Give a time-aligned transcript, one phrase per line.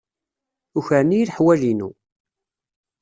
[0.77, 1.89] Ukren-iyi leḥwal-inu.